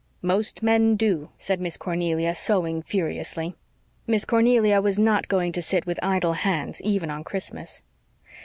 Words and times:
"Most 0.23 0.63
men 0.63 0.95
do," 0.95 1.29
said 1.37 1.61
Miss 1.61 1.77
Cornelia, 1.77 2.33
sewing 2.33 2.81
furiously. 2.81 3.55
Miss 4.07 4.25
Cornelia 4.25 4.81
was 4.81 4.97
not 4.97 5.27
going 5.27 5.51
to 5.51 5.61
sit 5.61 5.85
with 5.85 5.99
idle 6.01 6.33
hands, 6.33 6.81
even 6.81 7.11
on 7.11 7.23
Christmas. 7.23 7.83